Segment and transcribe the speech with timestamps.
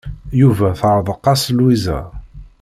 [0.39, 1.99] Yuba teɛreq-as Lwiza.